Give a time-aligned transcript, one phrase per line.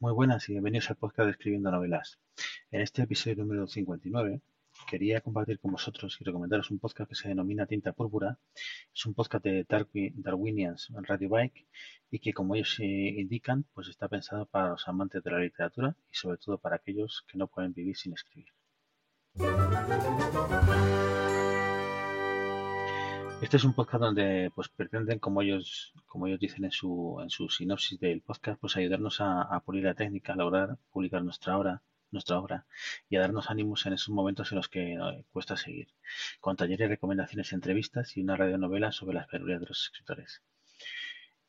[0.00, 2.20] Muy buenas y bienvenidos al podcast de Escribiendo Novelas.
[2.70, 4.40] En este episodio número 59
[4.88, 8.38] quería compartir con vosotros y recomendaros un podcast que se denomina Tinta Púrpura.
[8.94, 11.66] Es un podcast de Darwinians Radio Bike
[12.12, 16.14] y que como ellos indican pues está pensado para los amantes de la literatura y
[16.14, 18.52] sobre todo para aquellos que no pueden vivir sin escribir.
[23.40, 27.30] Este es un podcast donde pues pretenden, como ellos, como ellos dicen en su, en
[27.30, 31.56] su sinopsis del podcast, pues ayudarnos a, a pulir la técnica, a lograr publicar nuestra
[31.56, 32.66] obra, nuestra obra
[33.08, 35.88] y a darnos ánimos en esos momentos en los que eh, cuesta seguir,
[36.40, 40.42] con talleres, recomendaciones, entrevistas y una radionovela sobre las penurias de los escritores.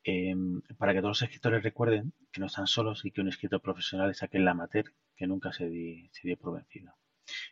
[0.04, 3.62] Em, para que todos los escritores recuerden que no están solos y que un escritor
[3.62, 5.66] profesional es aquel amateur que nunca se,
[6.12, 6.99] se dio por vencido.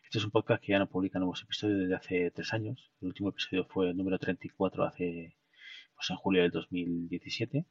[0.04, 2.90] Este es un podcast que ya no publica nuevos episodios desde hace tres años.
[3.00, 5.36] El último episodio fue el número 34 hace,
[5.94, 7.64] pues en julio del 2017.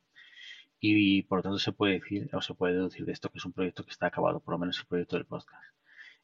[0.80, 3.46] Y por lo tanto se puede decir, o se puede deducir de esto que es
[3.46, 5.64] un proyecto que está acabado, por lo menos el proyecto del podcast.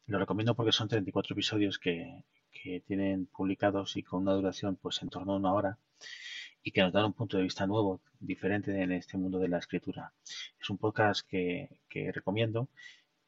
[0.06, 5.02] Lo recomiendo porque son 34 episodios que, que tienen publicados y con una duración pues
[5.02, 5.78] en torno a una hora
[6.62, 9.58] y que nos dan un punto de vista nuevo, diferente en este mundo de la
[9.58, 10.14] escritura.
[10.60, 12.70] Es un podcast que, que recomiendo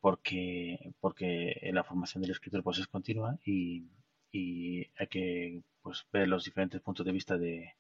[0.07, 3.89] porque, porque la formación del escritor pues es continua y,
[4.33, 7.75] hay que pues, ver los diferentes puntos de vista de,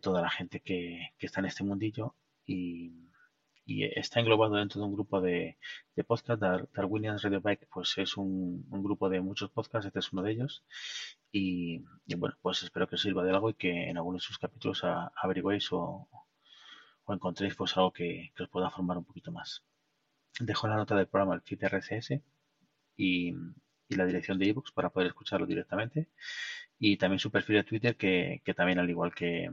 [0.00, 2.14] toda la gente que, está en este mundillo
[2.46, 3.10] y,
[3.66, 5.58] está englobado dentro de un grupo de,
[5.94, 6.40] de podcast.
[6.40, 10.64] Darwinians Radio Bike pues es un, grupo de muchos podcasts, este es uno de ellos
[11.30, 11.84] y,
[12.16, 14.82] bueno, pues espero que os sirva de algo y que en alguno de sus capítulos
[15.22, 16.08] averigüéis o,
[17.04, 19.62] o encontréis pues algo que os pueda formar un poquito más.
[20.40, 22.20] Dejo la nota del programa el feed RSS
[22.96, 23.34] y,
[23.90, 26.08] la dirección de ebooks para poder escucharlo directamente.
[26.78, 29.50] Y también su perfil de Twitter que, también al igual que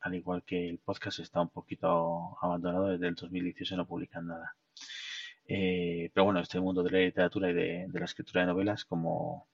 [0.00, 4.56] al igual que el podcast está un poquito abandonado desde el 2018 no publican nada.
[5.46, 9.48] Eh, pero bueno, este mundo de la literatura y de, la escritura de novelas, como,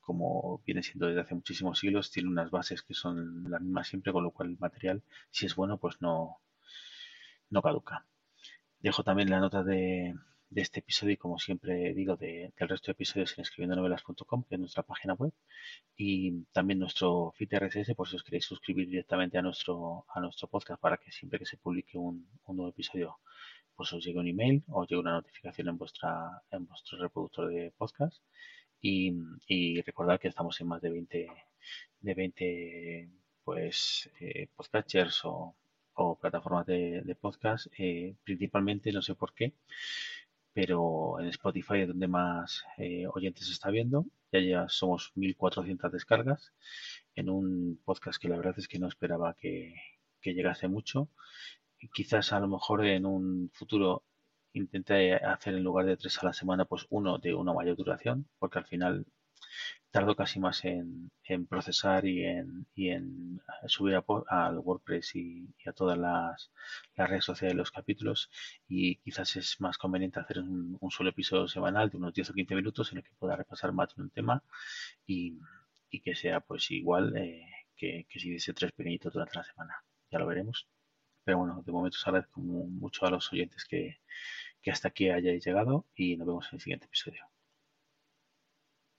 [0.00, 4.12] como viene siendo desde hace muchísimos siglos, tiene unas bases que son las mismas siempre,
[4.12, 6.38] con lo cual el material, si es bueno, pues no,
[7.50, 8.06] no caduca.
[8.80, 10.14] Dejo también la nota de,
[10.62, 14.82] este episodio y como siempre digo del resto de episodios en escribiendonovelas.com que es nuestra
[14.82, 15.32] página web
[15.96, 20.48] y también nuestro feed RSS por si os queréis suscribir directamente a nuestro a nuestro
[20.48, 23.18] podcast para que siempre que se publique un, nuevo episodio
[23.76, 27.72] pues os llegue un email o llegue una notificación en vuestra en vuestro reproductor de
[27.76, 28.22] podcast.
[28.80, 29.14] Y,
[29.48, 31.30] y recordad que estamos en más de 20
[32.00, 33.08] de 20
[33.44, 34.48] pues eh,
[35.24, 35.54] o
[35.94, 39.54] o plataformas de, podcast, eh, principalmente, no sé por qué,
[40.54, 44.06] pero en Spotify es donde más eh, oyentes está viendo.
[44.32, 46.52] Ya ya somos 1.400 descargas
[47.14, 49.74] en un podcast que la verdad es que no esperaba que,
[50.20, 51.08] que llegase mucho.
[51.92, 54.04] quizás a lo mejor en un futuro
[54.54, 58.28] intente hacer en lugar de tres a la semana, pues uno de una mayor duración,
[58.38, 59.06] porque al final
[59.94, 61.12] tardo casi más en,
[61.48, 63.94] procesar y en, y en subir
[64.28, 66.50] al WordPress y, a todas las,
[66.96, 68.28] redes sociales de los capítulos
[68.66, 72.54] y quizás es más conveniente hacer un, solo episodio semanal de unos 10 o 15
[72.56, 74.42] minutos en el que pueda repasar más de un tema
[75.06, 75.38] y,
[76.02, 77.46] que sea pues igual eh,
[77.76, 79.84] que, si diese tres pequeñitos durante la semana.
[80.10, 80.66] Ya lo veremos.
[81.24, 83.98] Pero bueno, de momento os agradezco mucho a los oyentes que,
[84.60, 87.33] que hasta aquí hayáis llegado y nos vemos en el siguiente episodio.